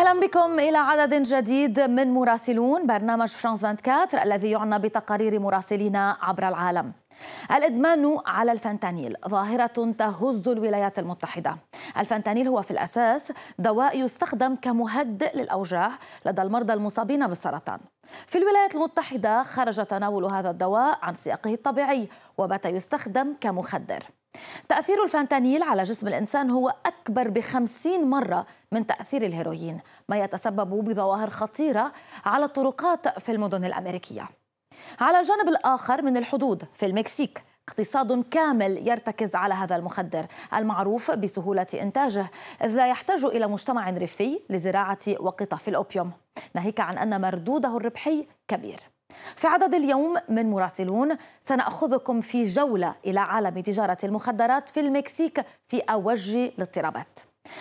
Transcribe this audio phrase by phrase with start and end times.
[0.00, 6.48] أهلا بكم إلى عدد جديد من مراسلون برنامج فرانس 24 الذي يعنى بتقارير مراسلينا عبر
[6.48, 6.92] العالم.
[7.50, 11.56] الإدمان على الفنتانيل ظاهرة تهز الولايات المتحدة.
[11.98, 15.90] الفنتانيل هو في الأساس دواء يستخدم كمهدئ للأوجاع
[16.26, 17.80] لدى المرضى المصابين بالسرطان.
[18.26, 22.08] في الولايات المتحدة خرج تناول هذا الدواء عن سياقه الطبيعي
[22.38, 24.02] وبات يستخدم كمخدر.
[24.68, 31.30] تأثير الفانتانيل على جسم الإنسان هو أكبر بخمسين مرة من تأثير الهيروين ما يتسبب بظواهر
[31.30, 31.92] خطيرة
[32.24, 34.28] على الطرقات في المدن الأمريكية.
[35.00, 41.66] على الجانب الآخر من الحدود في المكسيك اقتصاد كامل يرتكز على هذا المخدر المعروف بسهولة
[41.74, 42.30] إنتاجه
[42.64, 46.12] إذ لا يحتاج إلى مجتمع ريفي لزراعة وقطف الأوبيوم.
[46.54, 48.89] ناهيك عن أن مردوده الربحي كبير.
[49.36, 55.80] في عدد اليوم من مراسلون سنأخذكم في جولة إلى عالم تجارة المخدرات في المكسيك في
[55.80, 57.20] أوج الاضطرابات.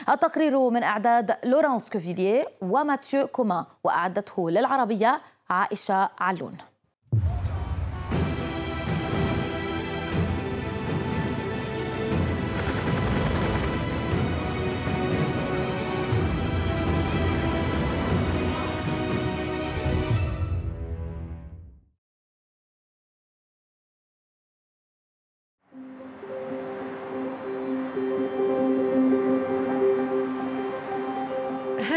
[0.10, 6.58] التقرير من إعداد لورانس كوفيليه وماتيو كوما وأعدته للعربية عائشة علون.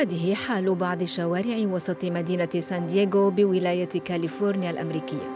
[0.03, 5.27] هذه حال بعض شوارع وسط مدينة سان دييغو بولاية كاليفورنيا الأمريكية.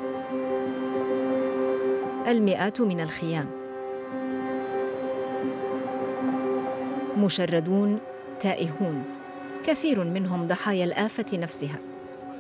[2.27, 3.47] المئات من الخيام.
[7.17, 7.99] مشردون
[8.41, 9.05] تائهون،
[9.67, 11.79] كثير منهم ضحايا الآفة نفسها،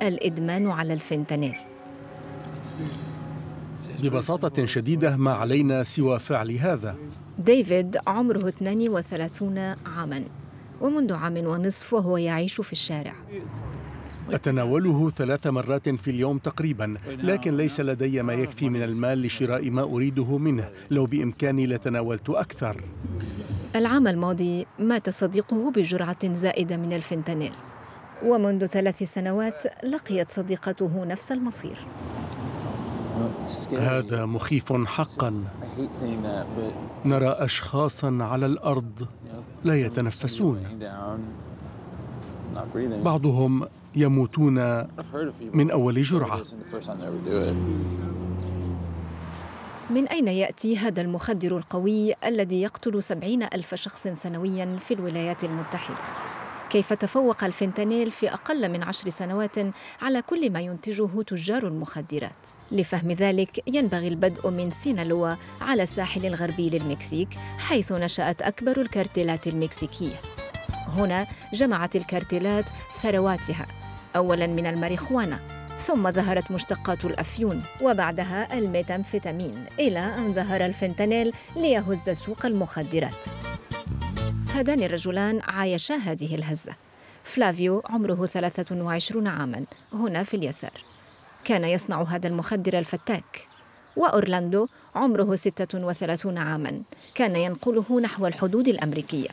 [0.03, 1.57] الإدمان على الفنتانيل.
[4.03, 6.97] ببساطة شديدة ما علينا سوى فعل هذا.
[7.39, 10.25] ديفيد عمره 32 عاماً
[10.81, 13.15] ومنذ عام ونصف وهو يعيش في الشارع.
[14.31, 19.83] أتناوله ثلاث مرات في اليوم تقريبا لكن ليس لدي ما يكفي من المال لشراء ما
[19.83, 22.81] أريده منه لو بإمكاني لتناولت أكثر.
[23.77, 27.53] العام الماضي مات صديقه بجرعة زائدة من الفنتانيل
[28.25, 31.77] ومنذ ثلاث سنوات لقيت صديقته نفس المصير.
[33.73, 35.45] هذا مخيف حقا.
[37.05, 39.07] نرى اشخاصا على الأرض
[39.65, 40.59] لا يتنفسون.
[43.05, 44.87] بعضهم يموتون
[45.55, 46.43] من أول جرعة.
[49.91, 55.97] من أين يأتي هذا المخدر القوي الذي يقتل سبعين ألف شخص سنوياً في الولايات المتحدة؟
[56.71, 59.57] كيف تفوق الفنتانيل في أقل من عشر سنوات
[60.03, 62.47] على كل ما ينتجه تجار المخدرات.
[62.73, 67.29] لفهم ذلك ينبغي البدء من سينالوا على الساحل الغربي للمكسيك
[67.59, 70.17] حيث نشأت أكبر الكارتيلات المكسيكية.
[70.89, 72.65] هنا جمعت الكارتيلات
[73.03, 73.67] ثرواتها
[74.17, 75.41] أولاً من الماريخوانا
[75.87, 83.27] ثم ظهرت مشتقات الأفيون وبعدها الميتامفيتامين إلى أن ظهر الفنتانيل ليهز سوق المخدرات.
[84.56, 86.72] هذان الرجلان عايشا هذه الهزة.
[87.24, 90.84] فلافيو عمره 23 عاما هنا في اليسار.
[91.44, 93.48] كان يصنع هذا المخدر الفتاك.
[93.96, 96.83] وأورلاندو عمره 36 عاما
[97.14, 99.28] كان ينقله نحو الحدود الأمريكية.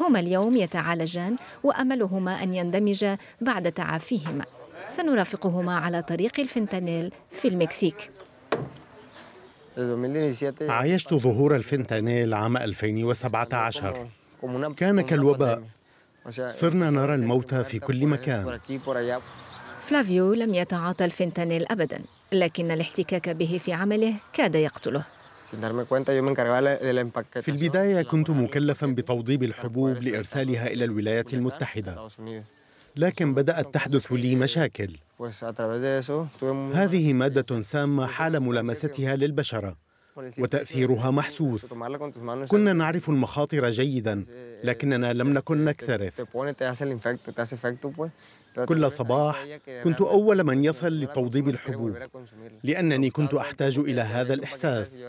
[0.00, 4.44] هما اليوم يتعالجان وأملهما أن يندمجا بعد تعافيهما.
[4.88, 8.10] سنرافقهما على طريق الفنتانيل في المكسيك.
[10.60, 14.06] عايشت ظهور الفنتانيل عام 2017
[14.76, 15.62] كان كالوباء.
[16.50, 18.60] صرنا نرى الموت في كل مكان.
[19.78, 22.00] فلافيو لم يتعاطى الفنتانيل أبدا
[22.32, 25.04] لكن الاحتكاك به في عمله كاد يقتله.
[27.40, 32.08] في البداية كنت مكلفا بتوضيب الحبوب لإرسالها إلى الولايات المتحدة.
[32.96, 34.96] لكن بدأت تحدث لي مشاكل.
[36.72, 39.76] هذه مادة سامة حال ملامستها للبشرة.
[40.38, 41.74] وتأثيرها محسوس.
[42.48, 44.24] كنا نعرف المخاطر جيدا
[44.64, 46.20] لكننا لم نكن نكترث.
[48.66, 49.46] كل صباح
[49.84, 51.96] كنت أول من يصل لتوضيب الحبوب
[52.64, 55.08] لأنني كنت أحتاج إلى هذا الإحساس.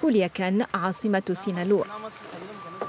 [0.00, 1.84] كولياكان عاصمة سينالوا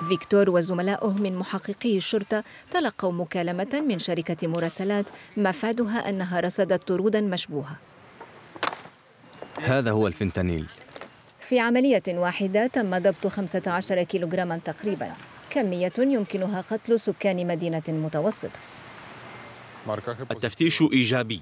[0.10, 7.76] فيكتور وزملائه من محققي الشرطة تلقوا مكالمة من شركة مراسلات مفادها أنها رصدت طرودا مشبوهة.
[9.62, 10.66] هذا هو الفنتانيل.
[11.40, 15.14] في عملية واحدة تم ضبط 15 كيلوغراما تقريبا.
[15.50, 18.60] كمية يمكنها قتل سكان مدينة متوسطة.
[20.32, 21.42] التفتيش إيجابي.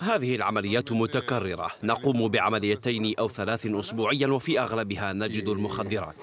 [0.00, 1.70] هذه العمليات متكررة.
[1.82, 6.14] نقوم بعمليتين أو ثلاث أسبوعيا وفي أغلبها نجد المخدرات.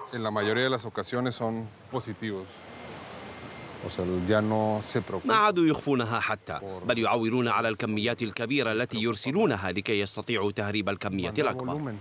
[5.25, 11.33] ما عادوا يخفونها حتى بل يعولون على الكميات الكبيرة التي يرسلونها لكي يستطيعوا تهريب الكمية
[11.39, 11.93] الأكبر.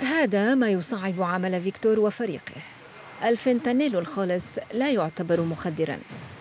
[0.00, 2.54] هذا ما يصعب عمل فيكتور وفريقه.
[3.24, 5.98] الفنتانيل الخالص لا يعتبر مخدرا.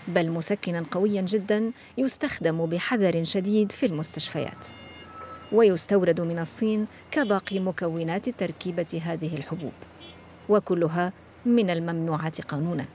[0.07, 4.67] بل مسكنا قويا جدا يستخدم بحذر شديد في المستشفيات.
[5.51, 9.71] ويستورد من الصين كباقي مكونات تركيبة هذه الحبوب
[10.49, 11.13] وكلها
[11.45, 12.85] من الممنوعات قانونا.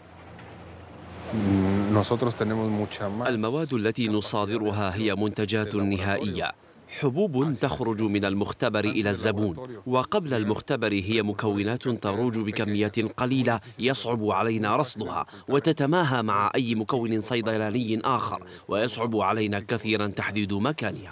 [3.26, 6.52] المواد التي نصادرها هي منتجات نهائية.
[6.88, 14.76] حبوب تخرج من المختبر إلى الزبون وقبل المختبر هي مكونات تروج بكميات قليلة يصعب علينا
[14.76, 21.10] رصدها وتتماهى مع أي مكون صيدلاني آخر ويصعب علينا كثيرا تحديد مكانها.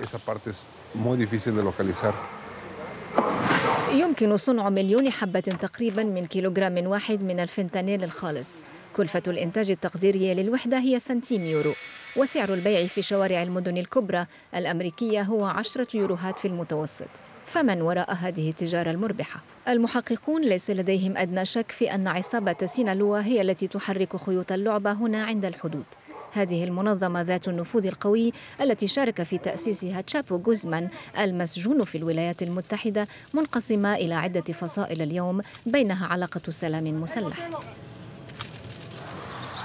[3.92, 8.62] يمكن صنع مليون حبة تقريبا من كيلوغرام واحد من الفنتانيل الخالص.
[8.96, 11.72] كلفة الإنتاج التقديرية للوحدة هي سنتيم يورو
[12.16, 17.08] وسعر البيع في شوارع المدن الكبرى الأمريكية هو عشرة يوروهات في المتوسط.
[17.46, 23.42] فمن وراء هذه التجارة المربحة؟ المحققون ليس لديهم أدنى شك في أن عصابة سينالوا هي
[23.42, 25.84] التي تحرك خيوط اللعبة هنا عند الحدود.
[26.32, 30.88] هذه المنظمة ذات النفوذ القوي التي شارك في تأسيسها تشابو غوزمان
[31.18, 37.50] المسجون في الولايات المتحدة منقسمة إلى عدة فصائل اليوم بينها علاقة سلام مسلح.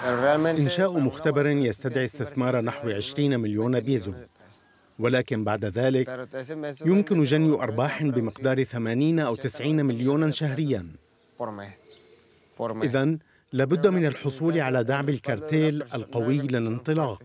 [0.04, 4.14] إنشاء مختبر يستدعي استثمار نحو 20 مليون بيزو.
[5.00, 6.28] ولكن بعد ذلك
[6.86, 10.88] يمكن جني أرباح بمقدار 80 أو 90 مليونا شهريا.
[12.62, 13.18] إذا
[13.54, 17.22] لابد من الحصول على دعم الكارتيل القوي للانطلاق.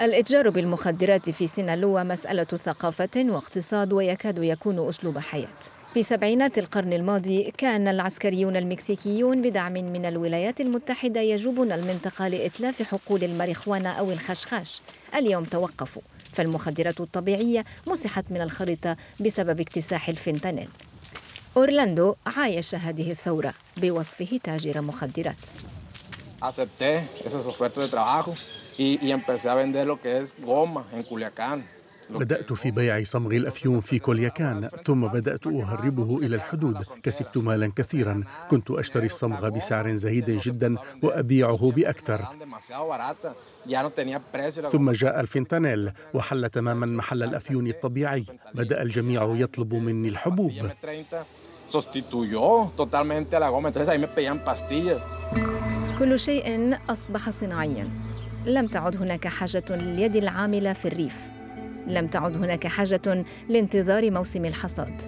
[0.00, 5.58] الإتجار بالمخدرات في سينالوا مسألة ثقافة واقتصاد ويكاد يكون أسلوب حياة.
[5.94, 13.24] في سبعينات القرن الماضي كان العسكريون المكسيكيون بدعم من الولايات المتحدة يجوبون المنطقة لإتلاف حقول
[13.24, 14.80] الماريخوانا أو الخشخاش.
[15.14, 16.02] اليوم توقفوا
[16.32, 20.68] فالمخدرات الطبيعية مسحت من الخريطة بسبب اكتساح الفنتانيل.
[21.56, 25.46] أورلاندو عايش هذه الثورة بوصفه تاجر مخدرات.
[26.40, 28.32] Acepté esas ofertas de trabajo
[28.78, 31.77] y, y empecé a vender lo que es goma en Culiacán.
[32.10, 36.82] بدأت في بيع صمغ الأفيون في كولياكان ثم بدأت أهربه إلى الحدود.
[37.02, 38.24] كسبت مالا كثيرا.
[38.50, 42.24] كنت أشتري الصمغ بسعر زهيد جدا وأبيعه بأكثر.
[44.70, 48.24] ثم جاء الفنتانيل وحل تماما محل الأفيون الطبيعي.
[48.54, 50.52] بدأ الجميع يطلب مني الحبوب.
[55.98, 57.90] كل شيء أصبح صناعيا.
[58.46, 61.37] لم تعد هناك حاجة لليد العاملة في الريف.
[61.88, 65.02] لم تعد هناك حاجة لانتظار موسم الحصاد.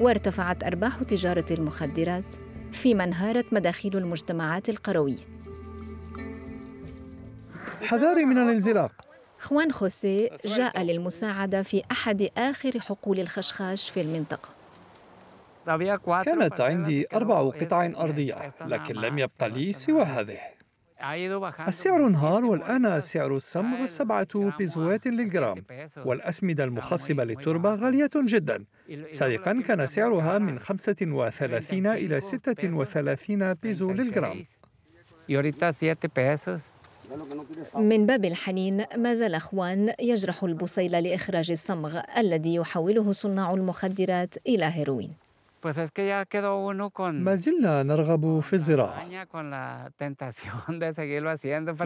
[0.00, 2.36] وارتفعت أرباح تجارة المخدرات
[2.72, 5.16] فيما انهارت مداخيل المجتمعات القروية.
[7.82, 8.92] حذاري من الانزلاق.
[9.38, 14.48] خوان خوسي جاء للمساعدة في أحد آخر حقول الخشخاش في المنطقة.
[16.22, 20.38] كانت عندي أربع قطع أرضية لكن لم يبقى لي سوى هذه.
[21.68, 25.64] السعر انهار والآن سعر الصمغ سبعة بيزوات للجرام
[26.04, 28.64] والأسمدة المخصبة للتربة غالية جدا.
[29.10, 34.44] سابقا كان سعرها من 35 إلى 36 بيزو للجرام.
[37.74, 44.64] من باب الحنين ما زال أخوان يجرح البصيل لإخراج الصمغ الذي يحوله صناع المخدرات إلى
[44.64, 45.10] هيروين.
[47.24, 49.08] ما زلنا نرغب في الزراعة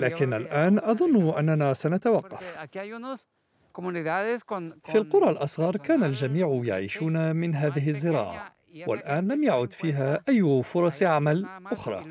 [0.00, 2.58] لكن الآن أظن أننا سنتوقف
[4.84, 8.52] في القرى الأصغر كان الجميع يعيشون من هذه الزراعة.
[8.88, 12.04] والآن لم يعد فيها أي فرص عمل أخرى.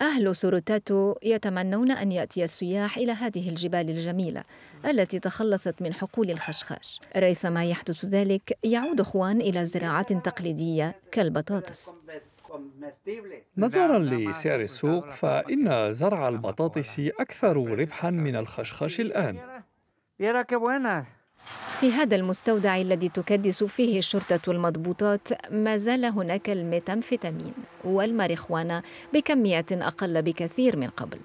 [0.00, 4.44] أهل سوروتاتو يتمنون أن يأتي السياح إلى هذه الجبال الجميلة
[4.86, 7.00] التي تخلصت من حقول الخشخاش.
[7.16, 11.92] ريثما يحدث ذلك يعود خوان إلى زراعات تقليدية كالبطاطس.
[13.56, 19.38] نظرا لسعر السوق فإن زرع البطاطس أكثر ربحا من الخشخاش الآن.
[21.80, 27.52] في هذا المستودع الذي تكدس فيه الشرطة المضبوطات ما زال هناك الميتامفيتامين
[27.84, 28.82] والماريخوانا
[29.14, 31.18] بكميات أقل بكثير من قبل.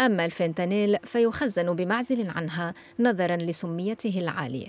[0.00, 4.68] أما الفنتانيل فيخزن بمعزل عنها نظرا لسميته العالية.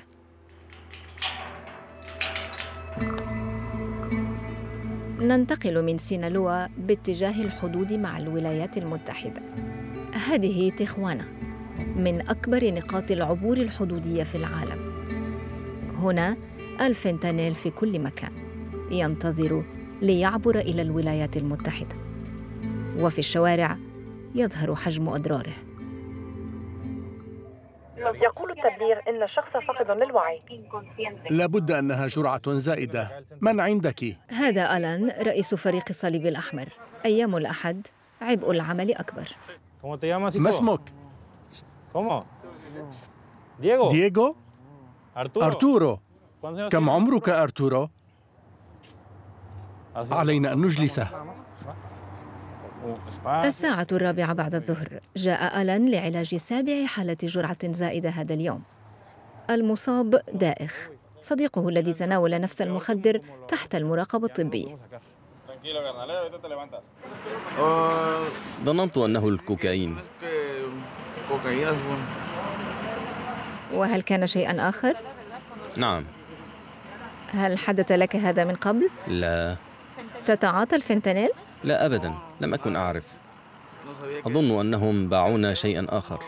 [5.20, 9.42] ننتقل من سينالوا باتجاه الحدود مع الولايات المتحدة.
[10.14, 11.26] هذه تخوانا
[11.96, 14.89] من أكبر نقاط العبور الحدودية في العالم.
[16.00, 16.36] هنا
[16.82, 18.32] الفنتانيل في كل مكان
[18.92, 19.64] ينتظر
[20.02, 21.96] ليعبر إلى الولايات المتحدة.
[23.00, 23.78] وفي الشوارع
[24.36, 25.54] يظهر حجم أضراره.
[27.98, 30.40] يقول التبليغ إن الشخص فقد للوعي.
[31.30, 33.24] لابد أنها جرعة زائدة.
[33.42, 36.70] من عندك؟ هذا ألان رئيس فريق الصليب الأحمر.
[37.06, 37.88] أيام الأحد
[38.22, 39.28] عبء العمل أكبر.
[39.84, 40.82] ما اسمك؟
[43.60, 44.36] دييغو؟
[45.18, 46.00] أرتورو
[46.72, 47.90] كم عمرك أرتورو؟
[49.96, 51.08] علينا أن نجلسه
[53.44, 55.00] الساعة الرابعة بعد الظهر.
[55.16, 58.62] جاء ألان لعلاج سابع حالة جرعة زائدة هذا اليوم.
[59.50, 60.90] المصاب دائخ.
[61.22, 64.74] صديقه الذي تناول نفس المخدر تحت المراقبة الطبية
[68.64, 69.98] ظننت أنه الكوكايين
[73.74, 74.96] وهل كان شيئا آخر؟
[75.78, 76.06] نعم.
[77.32, 79.56] هل حدث لك هذا من قبل؟ لا.
[80.26, 81.30] تتعاطى الفنتانيل؟
[81.64, 82.14] لا أبدا.
[82.42, 83.04] لم أكن أعرف.
[84.26, 86.20] أظن أنهم باعونا شيئا آخر.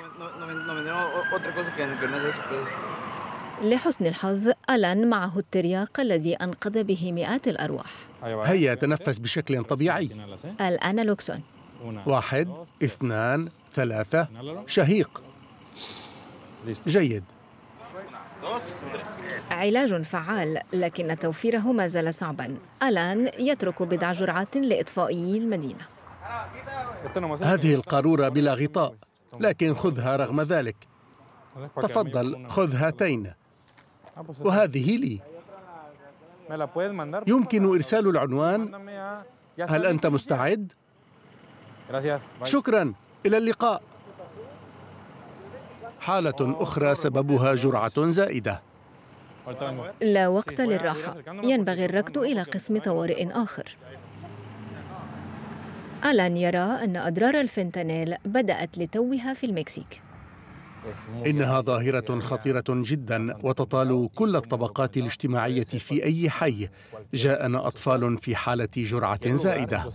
[3.61, 7.91] لحسن الحظ ألان معه الترياق الذي أنقذ به مئات الأرواح.
[8.23, 10.09] هيا تنفس بشكل طبيعي.
[10.61, 11.39] الأنالوكسون
[12.05, 12.49] واحد
[12.83, 14.27] اثنان ثلاثة.
[14.67, 15.21] شهيق.
[16.87, 17.23] جيد.
[19.51, 22.57] علاج فعال لكن توفيره ما زال صعبا.
[22.83, 25.87] ألآن يترك بضع جرعات لإطفائي المدينة.
[27.41, 28.95] هذه القارورة بلا غطاء
[29.39, 30.75] لكن خذها رغم ذلك.
[31.81, 33.33] تفضل خذ هاتين.
[34.39, 35.19] وهذه لي.
[37.27, 38.75] يمكن إرسال العنوان؟
[39.59, 40.73] هل أنت مستعد؟
[42.43, 42.93] شكرا.
[43.25, 43.81] إلى اللقاء.
[46.01, 48.61] حالة أخرى سببها جرعة زائدة.
[50.01, 51.17] لا وقت للراحة.
[51.43, 53.75] ينبغي الركض إلى قسم طوارئ آخر.
[56.05, 60.01] ألان يرى أن أضرار الفنتانيل بدأت لتوها في المكسيك.
[61.25, 66.69] إنها ظاهرة خطيرة جدا وتطال كل الطبقات الاجتماعية في أي حي
[67.13, 69.89] جاءنا أطفال في حالة جرعة زائدة.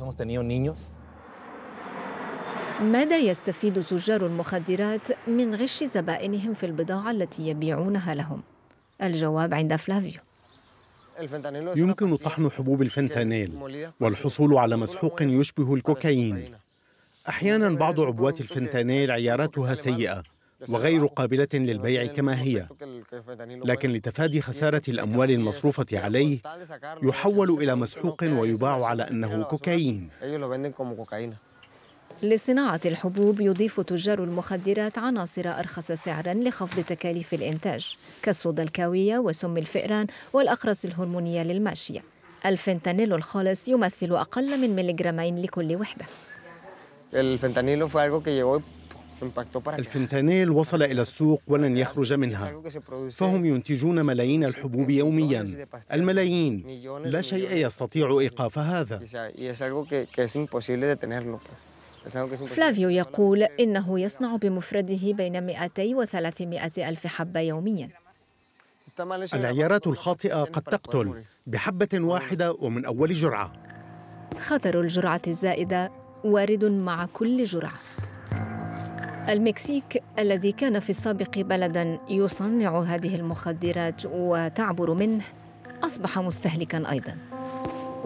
[2.81, 8.43] ماذا يستفيد تجار المخدرات من غش زبائنهم في البضاعة التي يبيعونها لهم؟
[9.03, 10.21] الجواب عند فلافيو.
[11.77, 13.59] يمكن طحن حبوب الفنتانيل
[14.01, 16.55] والحصول على مسحوق يشبه الكوكايين.
[17.29, 20.23] أحيانا بعض عبوات الفنتانيل عياراتها سيئة
[20.69, 22.69] وغير قابلة للبيع كما هي.
[23.49, 26.39] لكن لتفادي خسارة الأموال المصروفة عليه
[27.03, 30.11] يحول إلى مسحوق ويباع على أنه كوكايين.
[32.23, 40.07] لصناعة الحبوب يضيف تجار المخدرات عناصر أرخص سعراً لخفض تكاليف الإنتاج كالصودا الكاوية وسم الفئران
[40.33, 42.03] والأقراص الهرمونية للماشية.
[42.47, 46.05] الفنتانيل الخالص يمثل أقل من مليغرامين لكل وحدة.
[49.79, 52.63] الفنتانيل وصل إلى السوق ولن يخرج منها.
[53.11, 55.67] فهم ينتجون ملايين الحبوب يوميا.
[55.93, 56.81] الملايين.
[57.05, 59.01] لا شيء يستطيع إيقاف هذا.
[62.47, 67.89] فلافيو يقول إنه يصنع بمفرده بين 200 و 300 ألف حبة يومياً.
[69.35, 73.53] العيارات الخاطئة قد تقتل بحبة واحدة ومن أول جرعة.
[74.41, 75.93] خطر الجرعة الزائدة
[76.25, 77.79] وارد مع كل جرعة.
[79.29, 85.25] المكسيك الذي كان في السابق بلداً يصنع هذه المخدرات وتعبر منه
[85.85, 87.36] أصبح مستهلكاً أيضاً.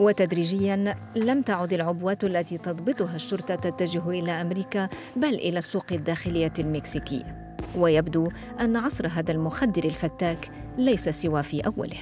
[0.00, 7.56] وتدريجيا لم تعد العبوات التي تضبطها الشرطة تتجه إلى أمريكا بل إلى السوق الداخلية المكسيكية.
[7.76, 8.28] ويبدو
[8.60, 11.98] أن عصر هذا المخدر الفتاك ليس سوى في أوله.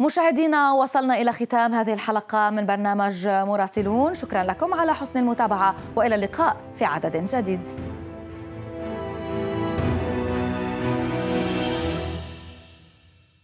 [0.00, 4.14] مشاهدينا وصلنا إلى ختام هذه الحلقة من برنامج مراسلون.
[4.14, 7.95] شكرا لكم على حسن المتابعة وإلى اللقاء في عدد جديد.